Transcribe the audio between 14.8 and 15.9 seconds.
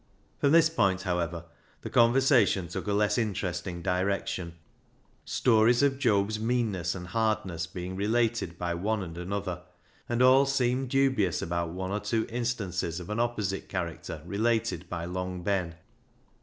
by Long Ben.